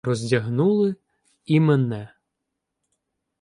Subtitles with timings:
[0.03, 0.95] Роздягнули
[1.45, 2.13] і мене.